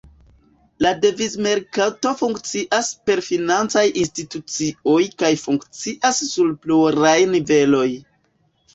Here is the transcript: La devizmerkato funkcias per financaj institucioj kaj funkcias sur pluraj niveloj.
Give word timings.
La 0.85 0.91
devizmerkato 1.03 2.13
funkcias 2.21 2.89
per 3.11 3.23
financaj 3.29 3.85
institucioj 4.07 4.99
kaj 5.23 5.33
funkcias 5.45 6.27
sur 6.35 6.53
pluraj 6.67 7.17
niveloj. 7.39 7.89